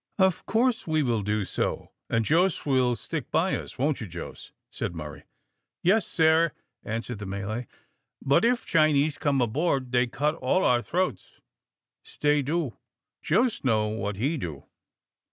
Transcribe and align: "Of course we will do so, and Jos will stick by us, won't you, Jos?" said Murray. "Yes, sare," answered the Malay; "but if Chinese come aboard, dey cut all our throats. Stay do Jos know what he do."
"Of 0.17 0.47
course 0.47 0.87
we 0.87 1.03
will 1.03 1.21
do 1.21 1.45
so, 1.45 1.91
and 2.09 2.25
Jos 2.25 2.65
will 2.65 2.95
stick 2.95 3.29
by 3.29 3.53
us, 3.53 3.77
won't 3.77 4.01
you, 4.01 4.07
Jos?" 4.07 4.51
said 4.71 4.95
Murray. 4.95 5.25
"Yes, 5.83 6.07
sare," 6.07 6.53
answered 6.83 7.19
the 7.19 7.27
Malay; 7.27 7.67
"but 8.19 8.43
if 8.43 8.65
Chinese 8.65 9.19
come 9.19 9.41
aboard, 9.41 9.91
dey 9.91 10.07
cut 10.07 10.33
all 10.33 10.65
our 10.65 10.81
throats. 10.81 11.39
Stay 12.01 12.41
do 12.41 12.75
Jos 13.21 13.63
know 13.63 13.89
what 13.89 14.15
he 14.15 14.37
do." 14.37 14.63